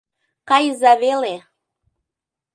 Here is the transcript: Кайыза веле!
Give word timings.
Кайыза 0.49 0.91
веле! 1.03 1.35